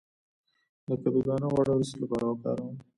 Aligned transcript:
د 0.87 0.89
کدو 1.01 1.19
دانه 1.27 1.47
غوړي 1.51 1.73
د 1.79 1.83
څه 1.89 1.95
لپاره 2.03 2.25
وکاروم؟ 2.27 2.75